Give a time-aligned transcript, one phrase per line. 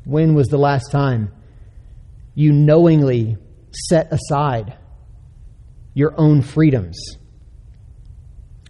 [0.03, 1.31] When was the last time
[2.35, 3.37] you knowingly
[3.71, 4.77] set aside
[5.93, 6.99] your own freedoms?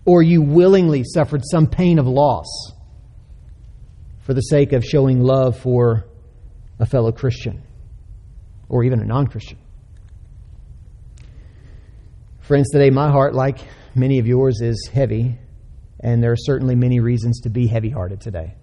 [0.06, 2.46] Or you willingly suffered some pain of loss
[4.20, 6.06] for the sake of showing love for
[6.78, 7.64] a fellow Christian
[8.70, 9.58] or even a non Christian?
[12.42, 13.58] Friends, today my heart, like
[13.98, 15.38] many of yours is heavy,
[16.00, 18.56] and there are certainly many reasons to be heavy hearted today.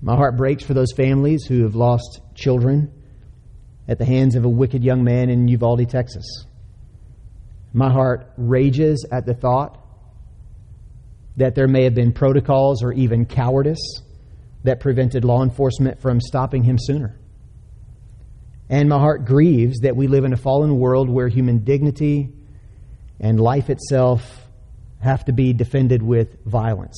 [0.00, 2.92] My heart breaks for those families who have lost children
[3.86, 6.24] at the hands of a wicked young man in Uvalde, Texas.
[7.72, 9.78] My heart rages at the thought
[11.36, 14.02] that there may have been protocols or even cowardice
[14.64, 17.18] that prevented law enforcement from stopping him sooner.
[18.72, 22.32] And my heart grieves that we live in a fallen world where human dignity
[23.20, 24.48] and life itself
[24.98, 26.96] have to be defended with violence.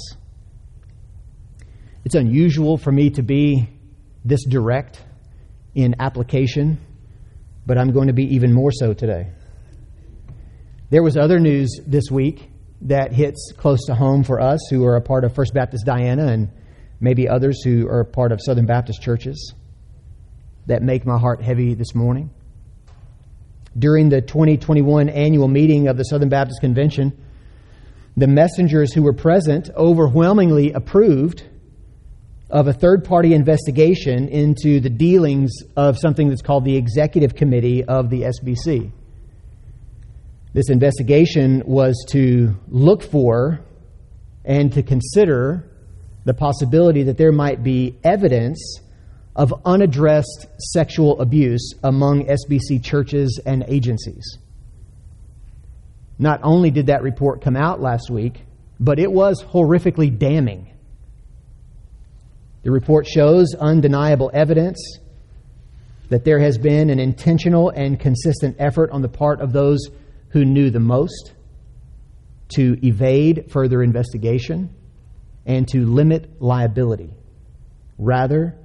[2.04, 3.68] It's unusual for me to be
[4.24, 5.04] this direct
[5.74, 6.78] in application,
[7.66, 9.32] but I'm going to be even more so today.
[10.90, 12.50] There was other news this week
[12.82, 16.28] that hits close to home for us who are a part of First Baptist Diana
[16.28, 16.52] and
[17.00, 19.54] maybe others who are a part of Southern Baptist churches
[20.66, 22.30] that make my heart heavy this morning.
[23.78, 27.16] During the 2021 annual meeting of the Southern Baptist Convention,
[28.16, 31.42] the messengers who were present overwhelmingly approved
[32.50, 37.82] of a third party investigation into the dealings of something that's called the Executive Committee
[37.82, 38.92] of the SBC.
[40.52, 43.60] This investigation was to look for
[44.44, 45.68] and to consider
[46.24, 48.78] the possibility that there might be evidence
[49.36, 54.38] of unaddressed sexual abuse among SBC churches and agencies.
[56.18, 58.42] Not only did that report come out last week,
[58.78, 60.70] but it was horrifically damning.
[62.62, 64.98] The report shows undeniable evidence
[66.08, 69.80] that there has been an intentional and consistent effort on the part of those
[70.28, 71.32] who knew the most
[72.54, 74.74] to evade further investigation
[75.46, 77.12] and to limit liability
[77.98, 78.56] rather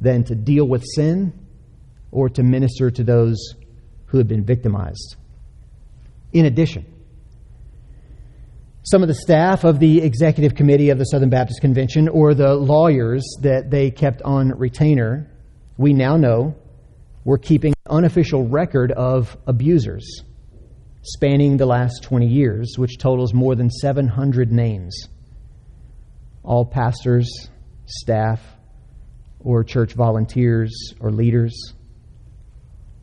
[0.00, 1.32] than to deal with sin
[2.10, 3.54] or to minister to those
[4.06, 5.16] who have been victimized.
[6.32, 6.86] In addition,
[8.82, 12.54] some of the staff of the executive committee of the Southern Baptist Convention or the
[12.54, 15.30] lawyers that they kept on retainer,
[15.76, 16.56] we now know
[17.24, 20.22] were keeping an unofficial record of abusers
[21.02, 25.08] spanning the last 20 years, which totals more than 700 names.
[26.42, 27.48] All pastors,
[27.86, 28.40] staff,
[29.40, 31.74] or church volunteers or leaders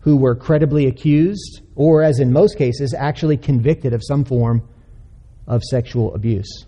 [0.02, 4.68] who were credibly accused, or as in most cases, actually convicted of some form
[5.48, 6.66] of sexual abuse.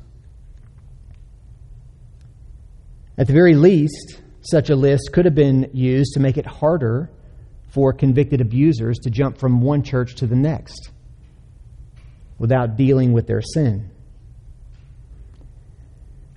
[3.17, 7.09] At the very least, such a list could have been used to make it harder
[7.67, 10.91] for convicted abusers to jump from one church to the next
[12.37, 13.91] without dealing with their sin.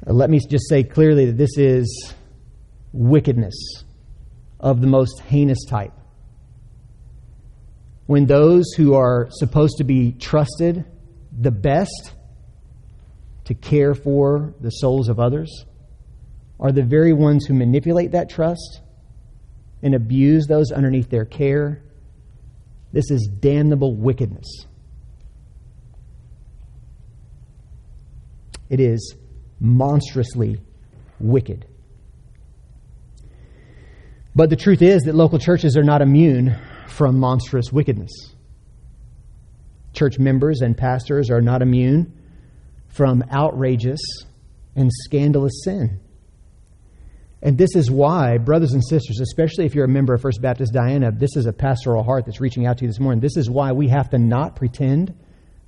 [0.07, 2.15] Uh, let me just say clearly that this is
[2.93, 3.55] wickedness
[4.61, 5.93] of the most heinous type.
[8.07, 10.85] When those who are supposed to be trusted
[11.39, 12.13] the best
[13.45, 15.65] to care for the souls of others
[16.61, 18.81] are the very ones who manipulate that trust
[19.83, 21.83] and abuse those underneath their care.
[22.93, 24.67] This is damnable wickedness.
[28.71, 29.17] It is
[29.59, 30.61] monstrously
[31.19, 31.67] wicked.
[34.35, 36.57] But the truth is that local churches are not immune
[36.87, 38.11] from monstrous wickedness.
[39.93, 42.13] Church members and pastors are not immune
[42.89, 44.01] from outrageous
[44.75, 46.01] and scandalous sin.
[47.43, 50.73] And this is why, brothers and sisters, especially if you're a member of First Baptist
[50.73, 53.21] Diana, this is a pastoral heart that's reaching out to you this morning.
[53.21, 55.15] This is why we have to not pretend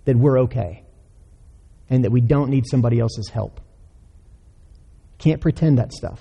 [0.04, 0.84] that we're okay
[1.90, 3.60] and that we don't need somebody else's help.
[5.18, 6.20] Can't pretend that stuff.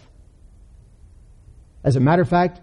[1.84, 2.62] As a matter of fact,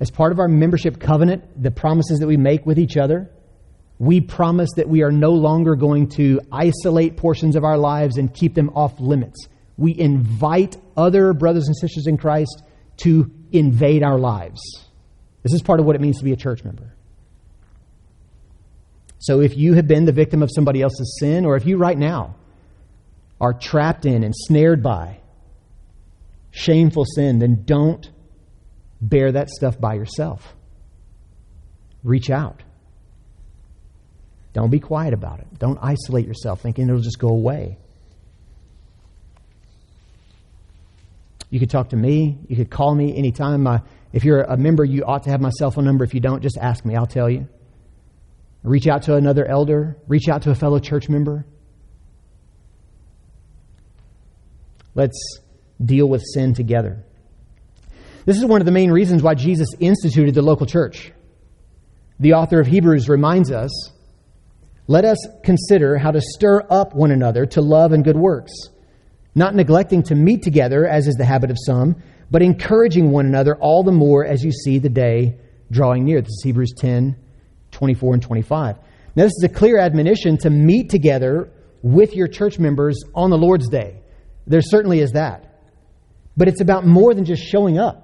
[0.00, 3.30] as part of our membership covenant, the promises that we make with each other,
[3.98, 8.32] we promise that we are no longer going to isolate portions of our lives and
[8.34, 9.46] keep them off limits.
[9.76, 12.62] We invite other brothers and sisters in Christ
[12.98, 14.60] to invade our lives.
[15.42, 16.94] This is part of what it means to be a church member.
[19.18, 21.96] So if you have been the victim of somebody else's sin, or if you right
[21.96, 22.34] now
[23.40, 25.20] are trapped in and snared by
[26.54, 28.08] shameful sin, then don't
[29.00, 30.54] bear that stuff by yourself.
[32.04, 32.62] Reach out.
[34.52, 35.48] Don't be quiet about it.
[35.58, 37.76] Don't isolate yourself thinking it'll just go away.
[41.50, 42.38] You could talk to me.
[42.48, 43.66] You could call me anytime.
[43.66, 43.78] Uh,
[44.12, 46.04] if you're a member, you ought to have my cell phone number.
[46.04, 46.94] If you don't, just ask me.
[46.94, 47.48] I'll tell you.
[48.62, 49.98] Reach out to another elder.
[50.06, 51.46] Reach out to a fellow church member.
[54.94, 55.18] Let's
[55.82, 57.04] deal with sin together.
[58.24, 61.12] This is one of the main reasons why Jesus instituted the local church.
[62.20, 63.70] The author of Hebrews reminds us
[64.86, 68.52] let us consider how to stir up one another to love and good works,
[69.34, 71.96] not neglecting to meet together, as is the habit of some,
[72.30, 75.38] but encouraging one another all the more as you see the day
[75.70, 76.20] drawing near.
[76.20, 77.16] This is Hebrews 10
[77.70, 78.76] 24 and 25.
[79.16, 81.50] Now, this is a clear admonition to meet together
[81.82, 84.02] with your church members on the Lord's Day.
[84.46, 85.53] There certainly is that.
[86.36, 88.00] But it's about more than just showing up.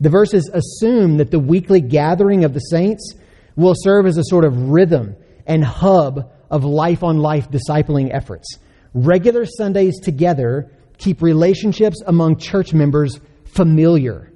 [0.00, 3.14] The verses assume that the weekly gathering of the saints
[3.56, 5.16] will serve as a sort of rhythm
[5.46, 8.58] and hub of life on life discipling efforts.
[8.94, 14.32] Regular Sundays together keep relationships among church members familiar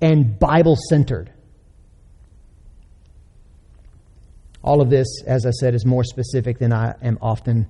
[0.00, 1.32] and Bible centered.
[4.62, 7.66] All of this, as I said, is more specific than I am often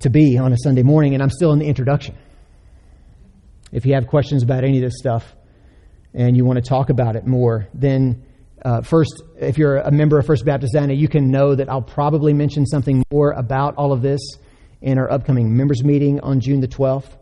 [0.00, 2.16] to be on a Sunday morning, and I'm still in the introduction.
[3.72, 5.34] If you have questions about any of this stuff
[6.14, 8.24] and you want to talk about it more, then
[8.64, 11.82] uh, first, if you're a member of First Baptist Diana, you can know that I'll
[11.82, 14.20] probably mention something more about all of this
[14.80, 17.16] in our upcoming members meeting on June the 12th.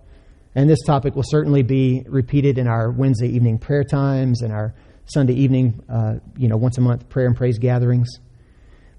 [0.54, 4.74] And this topic will certainly be repeated in our Wednesday evening prayer times and our
[5.06, 8.08] Sunday evening, uh, you know, once a month prayer and praise gatherings.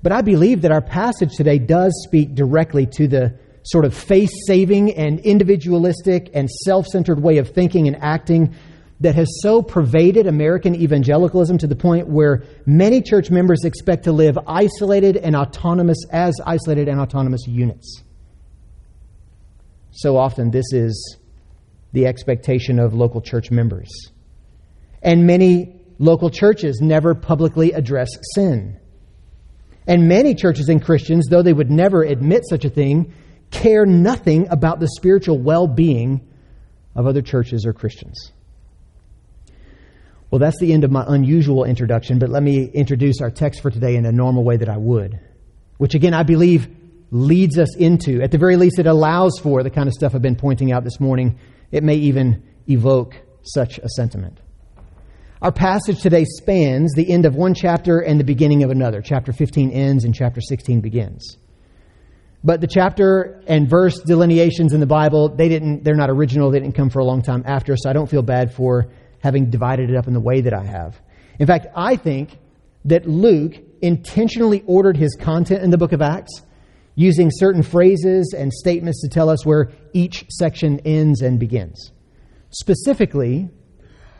[0.04, 4.32] But I believe that our passage today does speak directly to the sort of face
[4.48, 8.56] saving and individualistic and self centered way of thinking and acting
[9.02, 14.12] that has so pervaded American evangelicalism to the point where many church members expect to
[14.12, 18.04] live isolated and autonomous as isolated and autonomous units.
[19.92, 21.18] So often, this is
[21.92, 23.90] the expectation of local church members.
[25.02, 28.80] And many local churches never publicly address sin.
[29.88, 33.14] And many churches and Christians, though they would never admit such a thing,
[33.52, 36.22] care nothing about the spiritual well being
[36.96, 38.32] of other churches or Christians.
[40.32, 43.70] Well, that's the end of my unusual introduction, but let me introduce our text for
[43.70, 45.20] today in a normal way that I would,
[45.78, 46.68] which again I believe
[47.12, 50.22] leads us into, at the very least, it allows for the kind of stuff I've
[50.22, 51.40] been pointing out this morning.
[51.72, 54.42] It may even evoke such a sentiment.
[55.42, 59.02] Our passage today spans the end of one chapter and the beginning of another.
[59.02, 61.38] Chapter 15 ends and chapter 16 begins.
[62.46, 66.52] But the chapter and verse delineations in the Bible, they didn't, they're not original.
[66.52, 69.50] They didn't come for a long time after, so I don't feel bad for having
[69.50, 71.02] divided it up in the way that I have.
[71.40, 72.38] In fact, I think
[72.86, 76.44] that Luke intentionally ordered his content in the book of Acts
[76.94, 81.92] using certain phrases and statements to tell us where each section ends and begins.
[82.52, 83.50] Specifically,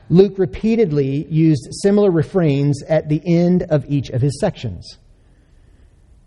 [0.10, 4.98] Luke repeatedly used similar refrains at the end of each of his sections.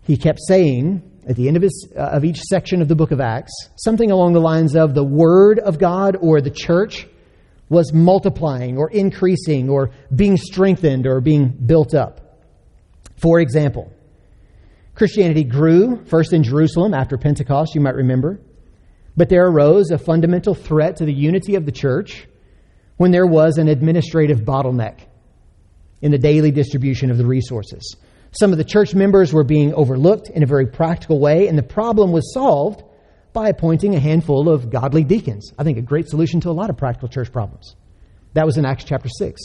[0.03, 3.11] He kept saying, at the end of, his, uh, of each section of the book
[3.11, 7.07] of Acts, something along the lines of the Word of God or the church
[7.69, 12.41] was multiplying or increasing or being strengthened or being built up.
[13.17, 13.93] For example,
[14.95, 18.41] Christianity grew first in Jerusalem after Pentecost, you might remember.
[19.15, 22.27] But there arose a fundamental threat to the unity of the church
[22.97, 25.01] when there was an administrative bottleneck
[26.01, 27.95] in the daily distribution of the resources.
[28.31, 31.63] Some of the church members were being overlooked in a very practical way, and the
[31.63, 32.83] problem was solved
[33.33, 35.51] by appointing a handful of godly deacons.
[35.57, 37.75] I think a great solution to a lot of practical church problems.
[38.33, 39.41] That was in Acts chapter 6.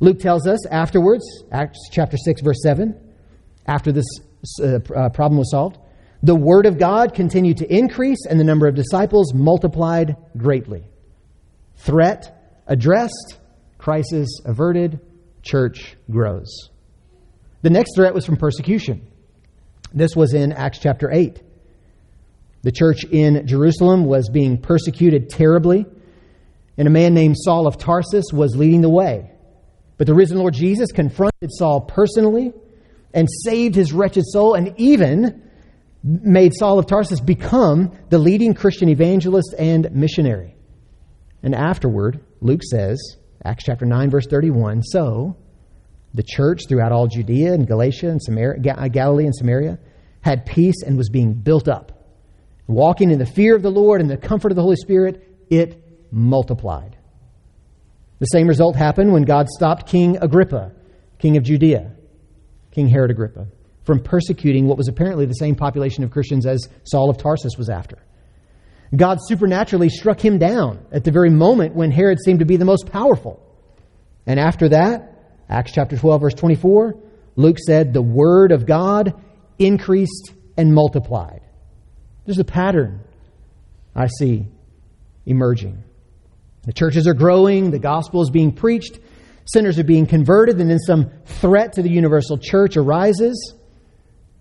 [0.00, 2.98] Luke tells us afterwards, Acts chapter 6, verse 7,
[3.66, 4.06] after this
[4.62, 5.78] uh, uh, problem was solved,
[6.22, 10.84] the word of God continued to increase, and the number of disciples multiplied greatly.
[11.76, 13.38] Threat addressed,
[13.78, 15.00] crisis averted,
[15.42, 16.70] church grows.
[17.62, 19.06] The next threat was from persecution.
[19.92, 21.42] This was in Acts chapter 8.
[22.62, 25.86] The church in Jerusalem was being persecuted terribly,
[26.76, 29.32] and a man named Saul of Tarsus was leading the way.
[29.96, 32.52] But the risen Lord Jesus confronted Saul personally
[33.12, 35.42] and saved his wretched soul and even
[36.04, 40.54] made Saul of Tarsus become the leading Christian evangelist and missionary.
[41.42, 45.36] And afterward, Luke says, Acts chapter 9, verse 31, so
[46.14, 48.60] the church throughout all Judea and Galatia and Samaria,
[48.90, 49.78] Galilee and Samaria
[50.20, 51.92] had peace and was being built up.
[52.66, 55.82] Walking in the fear of the Lord and the comfort of the Holy Spirit, it
[56.10, 56.96] multiplied.
[58.18, 60.72] The same result happened when God stopped King Agrippa,
[61.18, 61.92] king of Judea,
[62.72, 63.46] King Herod Agrippa,
[63.84, 67.70] from persecuting what was apparently the same population of Christians as Saul of Tarsus was
[67.70, 67.98] after.
[68.94, 72.64] God supernaturally struck him down at the very moment when Herod seemed to be the
[72.64, 73.42] most powerful.
[74.26, 75.17] And after that,
[75.48, 76.94] Acts chapter 12, verse 24,
[77.36, 79.14] Luke said, The word of God
[79.58, 81.40] increased and multiplied.
[82.26, 83.00] There's a pattern
[83.94, 84.46] I see
[85.24, 85.82] emerging.
[86.64, 88.98] The churches are growing, the gospel is being preached,
[89.46, 93.54] sinners are being converted, and then some threat to the universal church arises.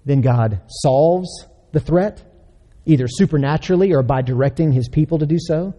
[0.05, 2.21] Then God solves the threat,
[2.85, 5.73] either supernaturally or by directing his people to do so.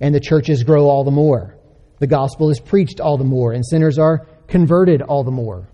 [0.00, 1.56] And the churches grow all the more.
[2.00, 5.68] The gospel is preached all the more, and sinners are converted all the more.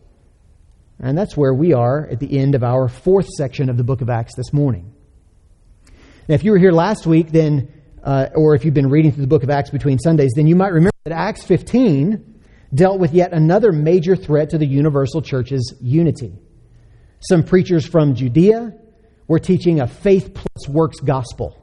[1.00, 4.00] And that's where we are at the end of our fourth section of the book
[4.00, 4.92] of Acts this morning.
[6.28, 9.22] Now, if you were here last week, then uh, or if you've been reading through
[9.22, 12.40] the book of Acts between Sundays, then you might remember that Acts 15
[12.72, 16.32] dealt with yet another major threat to the universal church's unity.
[17.20, 18.74] Some preachers from Judea
[19.26, 21.60] were teaching a faith plus works gospel,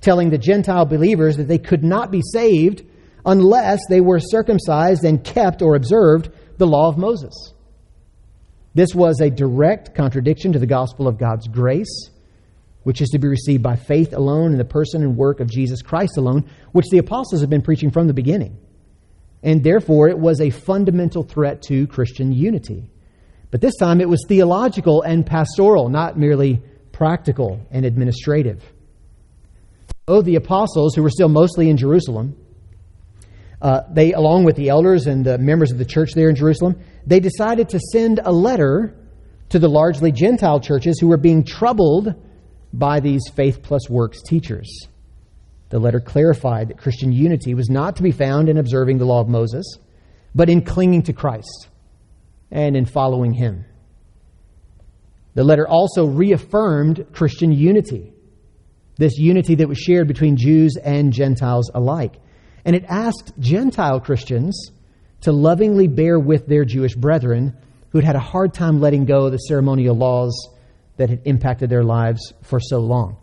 [0.00, 2.82] telling the Gentile believers that they could not be saved
[3.24, 7.34] unless they were circumcised and kept or observed the law of Moses.
[8.74, 12.10] This was a direct contradiction to the gospel of God's grace
[12.82, 15.82] which is to be received by faith alone in the person and work of Jesus
[15.82, 18.58] Christ alone, which the apostles have been preaching from the beginning.
[19.42, 22.90] And therefore, it was a fundamental threat to Christian unity.
[23.50, 26.62] But this time it was theological and pastoral, not merely
[26.92, 28.62] practical and administrative.
[30.06, 32.36] Oh, the apostles, who were still mostly in Jerusalem,
[33.62, 36.80] uh, they, along with the elders and the members of the church there in Jerusalem,
[37.06, 38.96] they decided to send a letter
[39.50, 42.14] to the largely Gentile churches who were being troubled
[42.72, 44.88] by these faith plus works teachers.
[45.70, 49.20] The letter clarified that Christian unity was not to be found in observing the law
[49.20, 49.66] of Moses,
[50.34, 51.68] but in clinging to Christ
[52.50, 53.64] and in following him.
[55.34, 58.12] The letter also reaffirmed Christian unity,
[58.96, 62.16] this unity that was shared between Jews and Gentiles alike.
[62.64, 64.70] And it asked Gentile Christians
[65.22, 67.56] to lovingly bear with their Jewish brethren
[67.90, 70.48] who had had a hard time letting go of the ceremonial laws
[70.96, 73.16] that had impacted their lives for so long.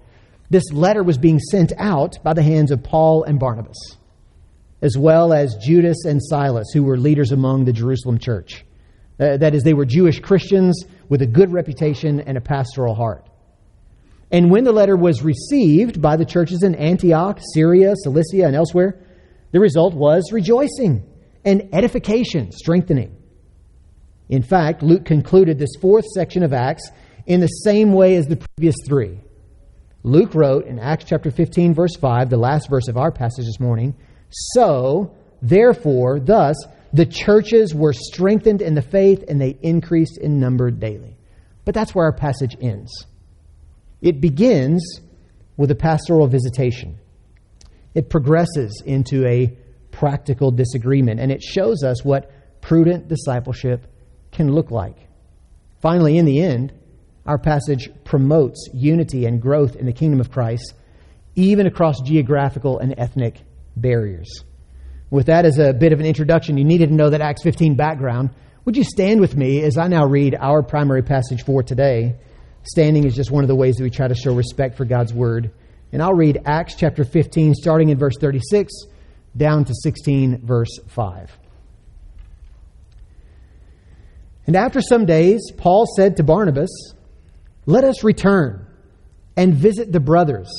[0.49, 3.97] This letter was being sent out by the hands of Paul and Barnabas,
[4.81, 8.63] as well as Judas and Silas, who were leaders among the Jerusalem church.
[9.19, 13.27] Uh, that is, they were Jewish Christians with a good reputation and a pastoral heart.
[14.31, 18.99] And when the letter was received by the churches in Antioch, Syria, Cilicia, and elsewhere,
[19.51, 21.03] the result was rejoicing
[21.45, 23.15] and edification, strengthening.
[24.29, 26.89] In fact, Luke concluded this fourth section of Acts
[27.25, 29.19] in the same way as the previous three.
[30.03, 33.59] Luke wrote in Acts chapter 15, verse 5, the last verse of our passage this
[33.59, 33.95] morning
[34.29, 36.55] So, therefore, thus,
[36.93, 41.17] the churches were strengthened in the faith and they increased in number daily.
[41.65, 43.05] But that's where our passage ends.
[44.01, 45.01] It begins
[45.57, 46.97] with a pastoral visitation,
[47.97, 49.57] it progresses into a
[49.89, 53.87] practical disagreement, and it shows us what prudent discipleship
[54.31, 55.09] can look like.
[55.81, 56.71] Finally, in the end,
[57.25, 60.75] our passage promotes unity and growth in the kingdom of Christ,
[61.33, 63.41] even across geographical and ethnic
[63.75, 64.43] barriers.
[65.09, 67.75] With that as a bit of an introduction, you needed to know that Acts 15
[67.77, 68.29] background.
[68.65, 72.17] Would you stand with me as I now read our primary passage for today?
[72.61, 75.15] Standing is just one of the ways that we try to show respect for God's
[75.15, 75.51] word
[75.91, 78.73] And I'll read Acts chapter 15, starting in verse 36,
[79.35, 81.37] down to 16, verse 5.
[84.47, 86.93] And after some days, Paul said to Barnabas,
[87.65, 88.65] Let us return
[89.35, 90.49] and visit the brothers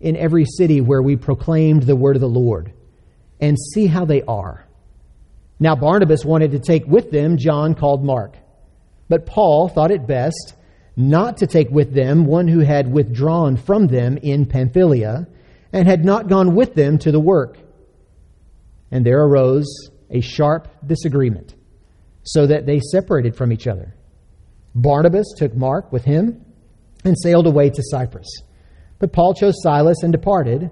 [0.00, 2.72] in every city where we proclaimed the word of the Lord
[3.40, 4.66] and see how they are.
[5.58, 8.36] Now, Barnabas wanted to take with them John called Mark,
[9.08, 10.54] but Paul thought it best
[10.96, 15.26] not to take with them one who had withdrawn from them in Pamphylia
[15.72, 17.58] and had not gone with them to the work.
[18.90, 19.66] And there arose
[20.10, 21.54] a sharp disagreement,
[22.22, 23.96] so that they separated from each other.
[24.74, 26.44] Barnabas took Mark with him
[27.04, 28.28] and sailed away to Cyprus.
[28.98, 30.70] But Paul chose Silas and departed,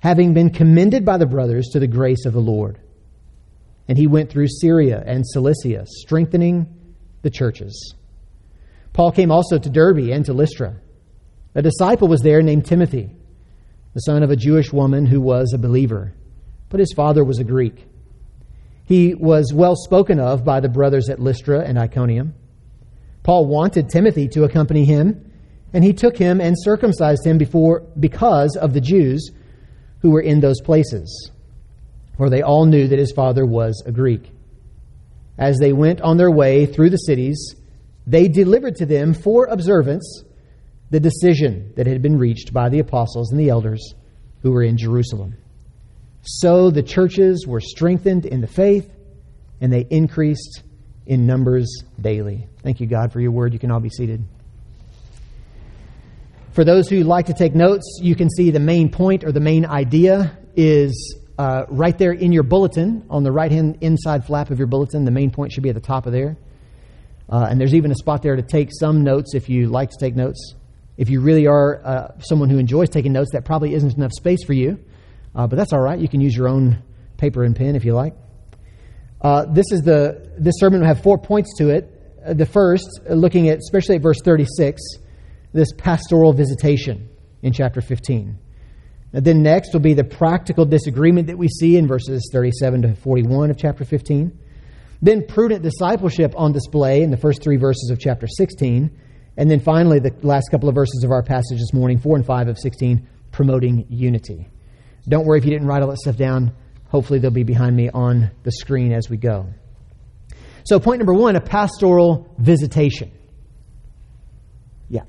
[0.00, 2.78] having been commended by the brothers to the grace of the Lord.
[3.88, 6.66] And he went through Syria and Cilicia, strengthening
[7.22, 7.94] the churches.
[8.94, 10.76] Paul came also to Derbe and to Lystra.
[11.56, 13.10] A disciple was there named Timothy,
[13.92, 16.14] the son of a Jewish woman who was a believer,
[16.68, 17.86] but his father was a Greek.
[18.84, 22.34] He was well spoken of by the brothers at Lystra and Iconium.
[23.24, 25.32] Paul wanted Timothy to accompany him,
[25.72, 29.30] and he took him and circumcised him before because of the Jews
[30.02, 31.32] who were in those places,
[32.16, 34.30] for they all knew that his father was a Greek.
[35.36, 37.56] As they went on their way through the cities,
[38.06, 40.24] they delivered to them for observance
[40.90, 43.94] the decision that had been reached by the apostles and the elders
[44.42, 45.36] who were in Jerusalem.
[46.22, 48.90] So the churches were strengthened in the faith
[49.60, 50.62] and they increased
[51.06, 52.48] in numbers daily.
[52.62, 53.52] Thank you, God, for your word.
[53.52, 54.22] You can all be seated.
[56.52, 59.40] For those who like to take notes, you can see the main point or the
[59.40, 64.50] main idea is uh, right there in your bulletin on the right hand inside flap
[64.50, 65.04] of your bulletin.
[65.04, 66.36] The main point should be at the top of there.
[67.28, 69.96] Uh, and there's even a spot there to take some notes if you like to
[69.98, 70.54] take notes.
[70.96, 74.44] If you really are uh, someone who enjoys taking notes, that probably isn't enough space
[74.44, 74.78] for you.
[75.34, 75.98] Uh, but that's all right.
[75.98, 76.82] You can use your own
[77.16, 78.14] paper and pen if you like.
[79.20, 81.90] Uh, this is the this sermon will have four points to it.
[82.24, 84.80] Uh, the first, uh, looking at especially at verse 36,
[85.52, 87.08] this pastoral visitation
[87.42, 88.38] in chapter 15.
[89.14, 92.94] And then next will be the practical disagreement that we see in verses 37 to
[92.96, 94.38] 41 of chapter 15.
[95.04, 98.90] Then prudent discipleship on display in the first three verses of chapter 16.
[99.36, 102.24] And then finally, the last couple of verses of our passage this morning, 4 and
[102.24, 104.48] 5 of 16, promoting unity.
[105.06, 106.54] Don't worry if you didn't write all that stuff down.
[106.88, 109.46] Hopefully, they'll be behind me on the screen as we go.
[110.64, 113.12] So, point number one a pastoral visitation.
[114.88, 115.02] Yeah,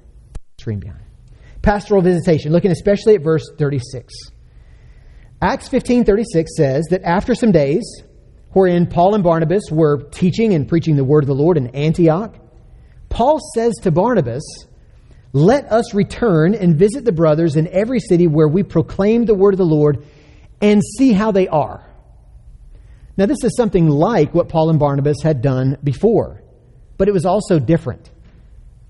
[0.59, 1.03] screen behind.
[1.61, 4.13] Pastoral visitation, looking especially at verse 36.
[5.41, 8.03] Acts 15:36 says that after some days,
[8.55, 12.33] wherein Paul and Barnabas were teaching and preaching the word of the Lord in Antioch,
[13.09, 14.43] Paul says to Barnabas,
[15.33, 19.53] Let us return and visit the brothers in every city where we proclaim the word
[19.53, 20.05] of the Lord
[20.61, 21.85] and see how they are.
[23.17, 26.41] Now, this is something like what Paul and Barnabas had done before,
[26.97, 28.09] but it was also different.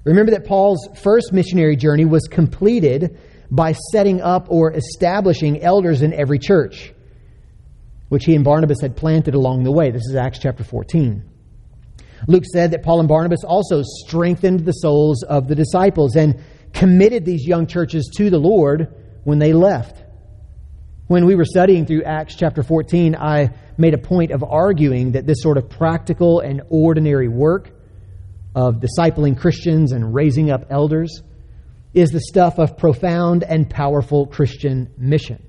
[0.04, 3.18] Remember that Paul's first missionary journey was completed
[3.50, 6.94] by setting up or establishing elders in every church
[8.10, 9.92] which he and Barnabas had planted along the way.
[9.92, 11.24] This is Acts chapter 14.
[12.28, 16.42] Luke said that Paul and Barnabas also strengthened the souls of the disciples and
[16.74, 20.04] committed these young churches to the Lord when they left.
[21.08, 25.28] When we were studying through Acts chapter 14, I made a point of arguing that
[25.28, 27.72] this sort of practical and ordinary work
[28.56, 31.22] of discipling Christians and raising up elders
[31.94, 35.46] is the stuff of profound and powerful Christian mission.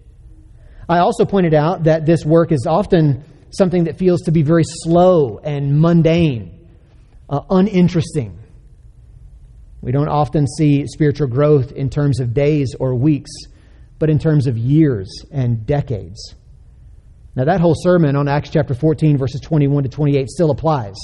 [0.89, 4.65] I also pointed out that this work is often something that feels to be very
[4.65, 6.69] slow and mundane,
[7.29, 8.39] uh, uninteresting.
[9.81, 13.31] We don't often see spiritual growth in terms of days or weeks,
[13.99, 16.35] but in terms of years and decades.
[17.35, 20.97] Now, that whole sermon on Acts chapter 14, verses 21 to 28, still applies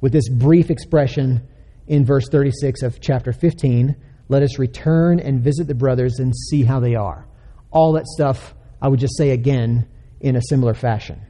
[0.00, 1.42] with this brief expression
[1.86, 3.96] in verse 36 of chapter 15
[4.28, 7.26] let us return and visit the brothers and see how they are.
[7.70, 9.88] All that stuff I would just say again
[10.20, 11.22] in a similar fashion.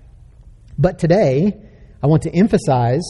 [0.76, 1.56] But today,
[2.02, 3.08] I want to emphasize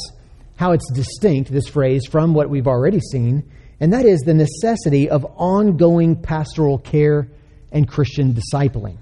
[0.57, 5.09] how it's distinct, this phrase, from what we've already seen, and that is the necessity
[5.09, 7.30] of ongoing pastoral care
[7.72, 8.98] and Christian discipling.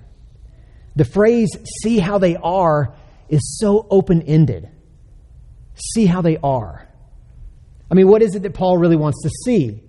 [0.95, 1.51] The phrase,
[1.83, 2.95] see how they are,
[3.29, 4.71] is so open ended.
[5.75, 6.89] See how they are.
[7.91, 9.83] I mean, what is it that Paul really wants to see?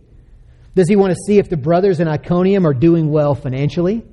[0.73, 4.03] Does he want to see if the brothers in Iconium are doing well financially?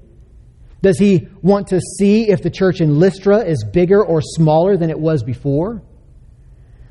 [0.83, 4.91] Does he want to see if the church in Lystra is bigger or smaller than
[4.91, 5.83] it was before?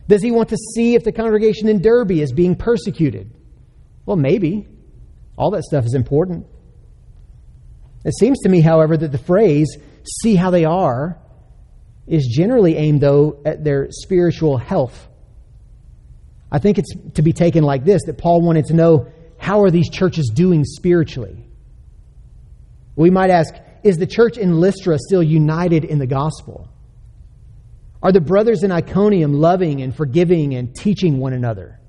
[0.07, 3.31] Does he want to see if the congregation in Derbe is being persecuted?
[4.05, 4.67] Well, maybe.
[5.37, 6.45] All that stuff is important.
[8.03, 9.77] It seems to me, however, that the phrase,
[10.21, 11.19] see how they are,
[12.07, 15.07] is generally aimed, though, at their spiritual health.
[16.51, 19.71] I think it's to be taken like this that Paul wanted to know how are
[19.71, 21.45] these churches doing spiritually?
[22.95, 26.67] We might ask, is the church in Lystra still united in the gospel?
[28.01, 31.79] Are the brothers in Iconium loving and forgiving and teaching one another?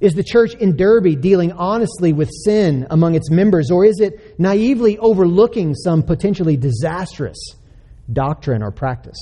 [0.00, 4.38] Is the church in Derbe dealing honestly with sin among its members, or is it
[4.38, 7.38] naively overlooking some potentially disastrous
[8.12, 9.18] doctrine or practice?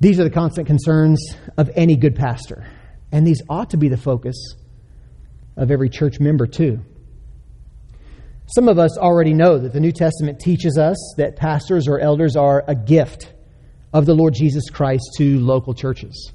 [0.00, 2.66] These are the constant concerns of any good pastor,
[3.12, 4.54] and these ought to be the focus
[5.56, 6.80] of every church member, too.
[8.52, 12.34] Some of us already know that the New Testament teaches us that pastors or elders
[12.34, 13.32] are a gift
[13.92, 16.32] of the Lord Jesus Christ to local churches.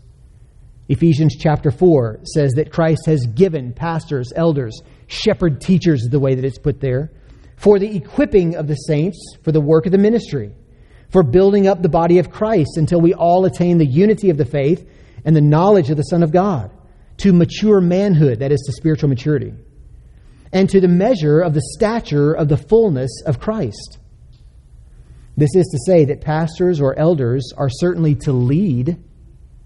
[0.87, 6.45] Ephesians chapter 4 says that Christ has given pastors, elders, shepherd teachers, the way that
[6.45, 7.11] it's put there,
[7.57, 10.55] for the equipping of the saints for the work of the ministry,
[11.09, 14.45] for building up the body of Christ until we all attain the unity of the
[14.45, 14.89] faith
[15.25, 16.71] and the knowledge of the Son of God,
[17.17, 19.53] to mature manhood, that is, to spiritual maturity,
[20.55, 23.99] and to the measure of the stature of the fullness of Christ.
[25.35, 28.97] This is to say that pastors or elders are certainly to lead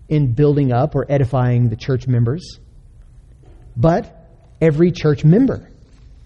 [0.09, 2.57] in building up or edifying the church members.
[3.77, 5.69] But every church member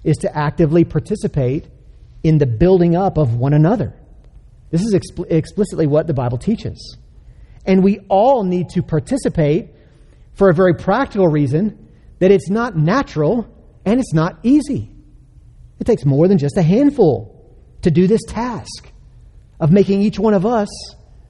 [0.05, 1.67] is to actively participate
[2.23, 3.93] in the building up of one another.
[4.71, 6.97] This is expl- explicitly what the Bible teaches.
[7.65, 9.71] And we all need to participate
[10.35, 13.49] for a very practical reason that it's not natural
[13.85, 14.89] and it's not easy.
[15.79, 17.33] It takes more than just a handful
[17.81, 18.91] to do this task
[19.59, 20.69] of making each one of us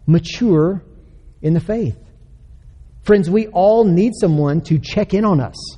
[0.06, 0.84] mature
[1.42, 1.98] in the faith.
[3.04, 5.78] Friends, we all need someone to check in on us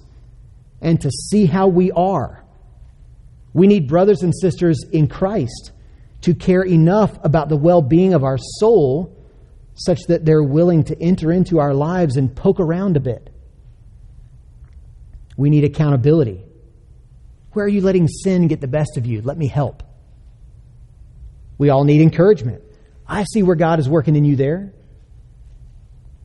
[0.81, 2.43] and to see how we are.
[3.53, 5.71] We need brothers and sisters in Christ
[6.21, 9.15] to care enough about the well being of our soul
[9.75, 13.29] such that they're willing to enter into our lives and poke around a bit.
[15.37, 16.44] We need accountability.
[17.55, 19.21] Where are you letting sin get the best of you?
[19.21, 19.81] Let me help.
[21.57, 22.61] We all need encouragement.
[23.07, 24.73] I see where God is working in you there.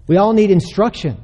[0.08, 1.22] We all need instruction.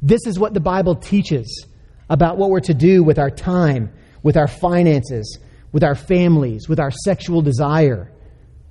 [0.00, 1.66] This is what the Bible teaches
[2.08, 5.40] about what we're to do with our time, with our finances,
[5.72, 8.12] with our families, with our sexual desire,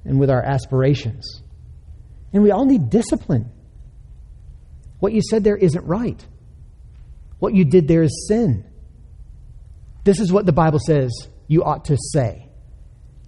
[0.05, 1.41] and with our aspirations.
[2.31, 3.51] And we all need discipline.
[4.99, 6.25] What you said there isn't right.
[7.39, 8.63] What you did there is sin.
[10.05, 11.11] This is what the Bible says
[11.47, 12.47] you ought to say.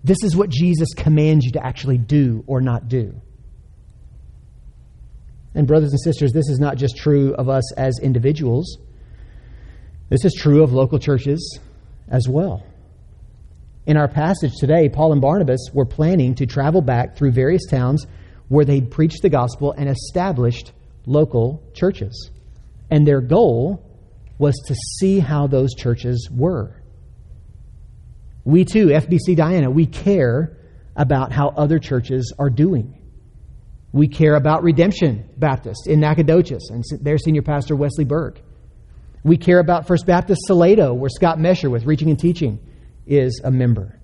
[0.04, 3.20] This is what Jesus commands you to actually do or not do.
[5.56, 8.78] And, brothers and sisters, this is not just true of us as individuals,
[10.10, 11.60] this is true of local churches
[12.08, 12.63] as well.
[13.88, 18.06] In our passage today, Paul and Barnabas were planning to travel back through various towns
[18.50, 20.72] where they'd preached the gospel and established
[21.06, 22.30] local churches.
[22.92, 23.84] And their goal
[24.38, 26.82] was to see how those churches were.
[28.43, 30.58] We too, FBC Diana, we care
[30.95, 32.93] about how other churches are doing.
[33.91, 38.39] We care about Redemption Baptist in Nacogdoches and their senior pastor, Wesley Burke.
[39.23, 42.60] We care about First Baptist Salado, where Scott Mesher with Reaching and Teaching
[43.06, 44.00] is a member.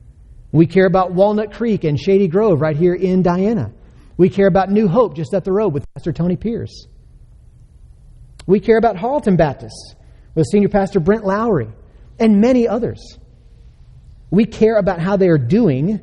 [0.51, 3.73] We care about Walnut Creek and Shady Grove right here in Diana.
[4.17, 6.87] We care about New Hope just up the road with Pastor Tony Pierce.
[8.45, 9.95] We care about Harleton Baptist
[10.35, 11.69] with Senior Pastor Brent Lowry
[12.19, 13.17] and many others.
[14.31, 15.99] We care about how they are doing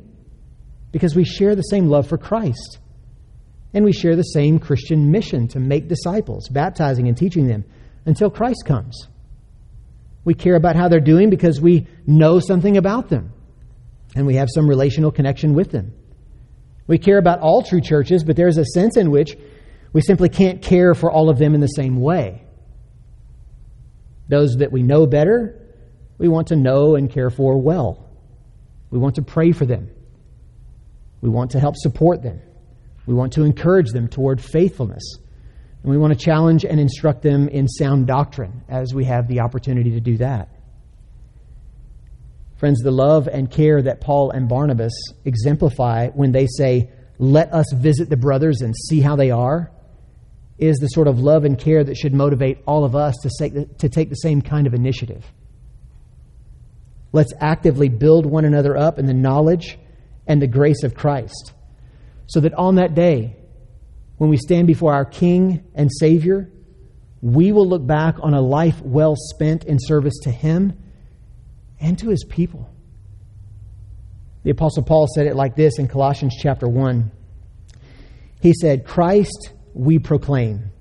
[0.91, 2.79] because we share the same love for Christ.
[3.73, 7.63] And we share the same Christian mission to make disciples, baptizing and teaching them
[8.05, 9.07] until Christ comes.
[10.23, 13.33] We care about how they're doing because we know something about them
[14.15, 15.93] and we have some relational connection with them.
[16.87, 19.37] We care about all true churches, but there's a sense in which
[19.93, 22.45] we simply can't care for all of them in the same way.
[24.31, 25.59] Those that we know better,
[26.17, 28.09] we want to know and care for well.
[28.89, 29.89] We want to pray for them.
[31.19, 32.41] We want to help support them.
[33.05, 35.03] We want to encourage them toward faithfulness.
[35.83, 39.41] And we want to challenge and instruct them in sound doctrine as we have the
[39.41, 40.47] opportunity to do that.
[42.55, 44.93] Friends, the love and care that Paul and Barnabas
[45.25, 49.73] exemplify when they say, Let us visit the brothers and see how they are,
[50.61, 53.53] is the sort of love and care that should motivate all of us to take
[53.53, 55.25] the, to take the same kind of initiative.
[57.11, 59.77] Let's actively build one another up in the knowledge
[60.27, 61.53] and the grace of Christ
[62.27, 63.35] so that on that day,
[64.17, 66.49] when we stand before our King and Savior,
[67.21, 70.77] we will look back on a life well spent in service to Him
[71.79, 72.69] and to His people.
[74.43, 77.11] The Apostle Paul said it like this in Colossians chapter 1.
[78.41, 80.71] He said, Christ we proclaim,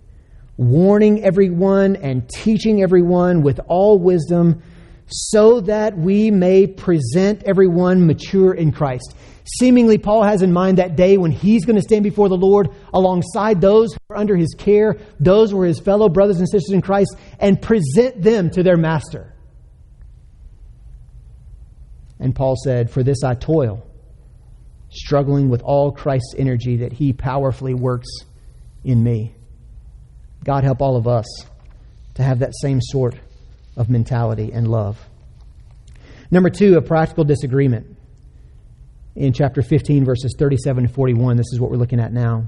[0.57, 4.63] warning everyone and teaching everyone with all wisdom,
[5.07, 9.15] so that we may present everyone mature in Christ.
[9.59, 12.69] Seemingly, Paul has in mind that day when he's going to stand before the Lord
[12.95, 16.73] alongside those who are under his care, those who are his fellow brothers and sisters
[16.73, 19.35] in Christ, and present them to their master.
[22.21, 23.85] And Paul said, For this I toil,
[24.91, 28.09] struggling with all Christ's energy that he powerfully works
[28.85, 29.35] in me.
[30.45, 31.27] God help all of us
[32.15, 33.15] to have that same sort
[33.77, 34.99] of mentality and love.
[36.31, 37.97] Number two, a practical disagreement.
[39.17, 42.47] In chapter 15, verses 37 to 41, this is what we're looking at now.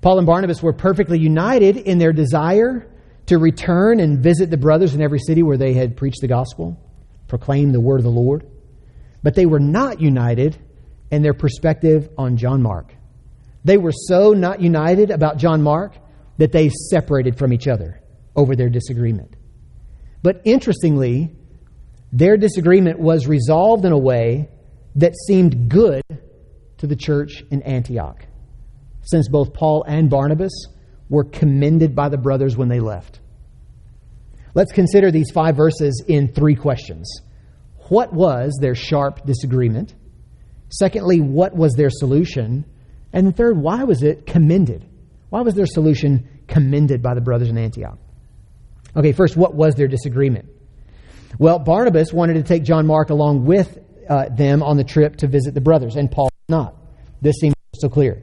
[0.00, 2.88] Paul and Barnabas were perfectly united in their desire
[3.26, 6.76] to return and visit the brothers in every city where they had preached the gospel,
[7.28, 8.46] proclaimed the word of the Lord.
[9.22, 10.58] But they were not united
[11.10, 12.92] in their perspective on John Mark.
[13.64, 15.94] They were so not united about John Mark
[16.38, 18.00] that they separated from each other
[18.34, 19.36] over their disagreement.
[20.22, 21.36] But interestingly,
[22.12, 24.48] their disagreement was resolved in a way
[24.96, 26.02] that seemed good
[26.78, 28.24] to the church in Antioch,
[29.02, 30.52] since both Paul and Barnabas
[31.08, 33.20] were commended by the brothers when they left.
[34.54, 37.10] Let's consider these five verses in three questions.
[37.88, 39.94] What was their sharp disagreement?
[40.68, 42.64] Secondly, what was their solution?
[43.12, 44.86] And the third, why was it commended?
[45.30, 47.98] Why was their solution commended by the brothers in Antioch?
[48.96, 50.48] Okay, first, what was their disagreement?
[51.38, 55.26] Well, Barnabas wanted to take John Mark along with uh, them on the trip to
[55.26, 56.76] visit the brothers, and Paul not.
[57.22, 58.22] This seems so clear.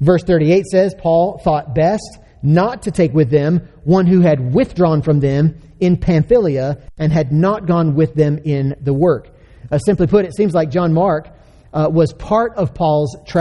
[0.00, 5.02] Verse 38 says Paul thought best not to take with them one who had withdrawn
[5.02, 9.30] from them in Pamphylia and had not gone with them in the work.
[9.70, 11.28] Uh, simply put, it seems like John Mark
[11.72, 13.40] uh, was part of Paul's tra-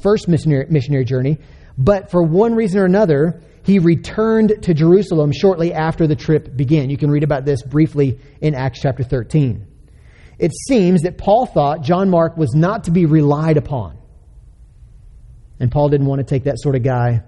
[0.00, 1.36] first missionary, missionary journey,
[1.76, 6.88] but for one reason or another, he returned to Jerusalem shortly after the trip began.
[6.88, 9.66] You can read about this briefly in Acts chapter 13.
[10.38, 13.98] It seems that Paul thought John Mark was not to be relied upon.
[15.58, 17.24] And Paul didn't want to take that sort of guy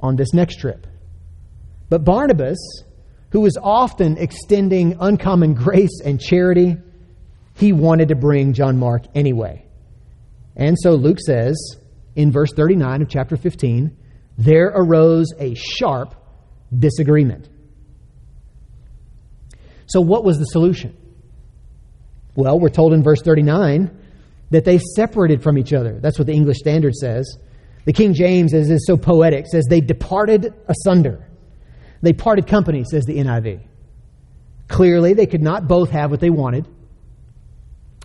[0.00, 0.86] on this next trip.
[1.90, 2.56] But Barnabas,
[3.32, 6.78] who was often extending uncommon grace and charity,
[7.52, 9.66] he wanted to bring John Mark anyway.
[10.56, 11.76] And so Luke says
[12.18, 13.96] in verse 39 of chapter 15,
[14.36, 16.16] there arose a sharp
[16.76, 17.48] disagreement.
[19.86, 20.96] So, what was the solution?
[22.34, 23.96] Well, we're told in verse 39
[24.50, 26.00] that they separated from each other.
[26.00, 27.38] That's what the English Standard says.
[27.84, 31.24] The King James, as is so poetic, says they departed asunder.
[32.02, 33.60] They parted company, says the NIV.
[34.66, 36.66] Clearly, they could not both have what they wanted.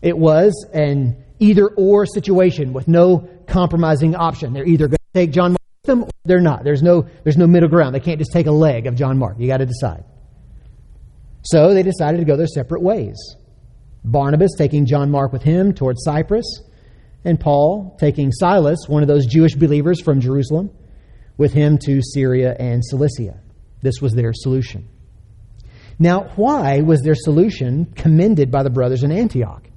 [0.04, 4.54] It was an either or situation with no compromising option.
[4.54, 6.64] They're either going to take John Mark with them or they're not.
[6.64, 7.94] There's no, there's no middle ground.
[7.96, 9.38] They can't just take a leg of John Mark.
[9.40, 10.04] You got to decide.
[11.44, 13.18] So they decided to go their separate ways.
[14.06, 16.46] Barnabas taking John Mark with him towards Cyprus,
[17.26, 20.72] and Paul taking Silas, one of those Jewish believers from Jerusalem,
[21.38, 23.40] with him to Syria and Cilicia.
[23.82, 24.88] This was their solution.
[26.00, 29.68] Now, why was their solution commended by the brothers in Antioch?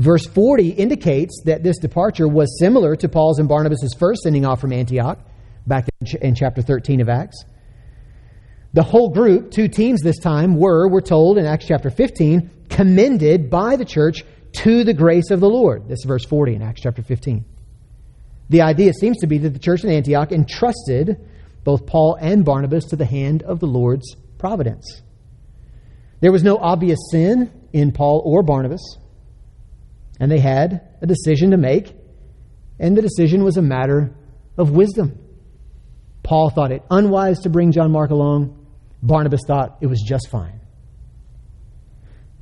[0.00, 4.58] Verse 40 indicates that this departure was similar to Paul's and Barnabas' first sending off
[4.58, 5.18] from Antioch,
[5.66, 5.90] back
[6.22, 7.44] in chapter 13 of Acts.
[8.72, 13.50] The whole group, two teams this time, were, we're told in Acts chapter 15, commended
[13.50, 14.24] by the church
[14.62, 15.86] to the grace of the Lord.
[15.86, 17.44] This is verse 40 in Acts chapter 15.
[18.48, 21.28] The idea seems to be that the church in Antioch entrusted
[21.62, 25.02] both Paul and Barnabas to the hand of the Lord's providence.
[26.20, 28.96] There was no obvious sin in Paul or Barnabas,
[30.20, 31.92] and they had a decision to make,
[32.78, 34.14] and the decision was a matter
[34.56, 35.18] of wisdom.
[36.22, 38.66] Paul thought it unwise to bring John Mark along.
[39.02, 40.60] Barnabas thought it was just fine.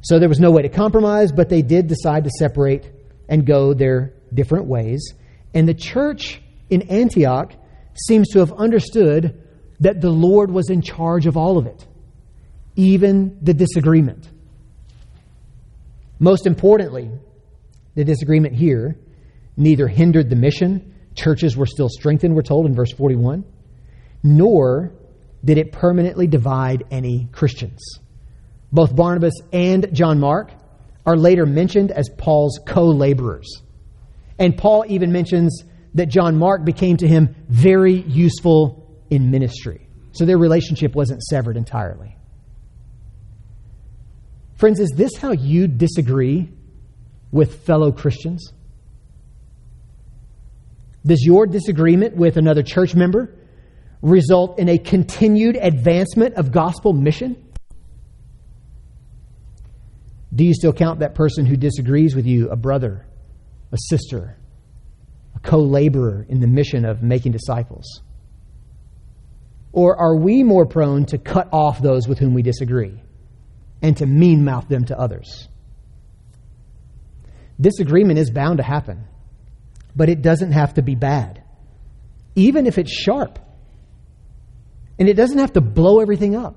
[0.03, 2.91] So there was no way to compromise, but they did decide to separate
[3.29, 5.14] and go their different ways.
[5.55, 7.53] And the church in Antioch
[8.07, 9.43] seems to have understood
[9.81, 11.87] that the Lord was in charge of all of it,
[12.75, 14.29] even the disagreement.
[16.19, 17.11] Most importantly,
[17.98, 18.96] the disagreement here
[19.56, 23.44] neither hindered the mission, churches were still strengthened, we're told in verse 41,
[24.22, 24.92] nor
[25.44, 27.98] did it permanently divide any Christians.
[28.70, 30.52] Both Barnabas and John Mark
[31.04, 33.62] are later mentioned as Paul's co laborers.
[34.38, 39.88] And Paul even mentions that John Mark became to him very useful in ministry.
[40.12, 42.16] So their relationship wasn't severed entirely.
[44.54, 46.52] Friends, is this how you disagree
[47.31, 48.53] with fellow Christians?
[51.05, 53.35] Does your disagreement with another church member
[54.03, 57.45] result in a continued advancement of gospel mission?
[60.35, 63.07] Do you still count that person who disagrees with you a brother,
[63.73, 64.37] a sister,
[65.35, 68.03] a co laborer in the mission of making disciples?
[69.73, 73.03] Or are we more prone to cut off those with whom we disagree
[73.83, 75.49] and to mean mouth them to others?
[77.61, 79.05] Disagreement is bound to happen,
[79.97, 81.42] but it doesn't have to be bad,
[82.37, 83.38] even if it's sharp.
[84.99, 86.57] And it doesn't have to blow everything up.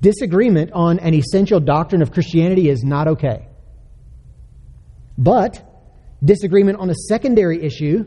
[0.00, 3.48] Disagreement on an essential doctrine of Christianity is not okay.
[5.16, 5.62] But
[6.22, 8.04] disagreement on a secondary issue,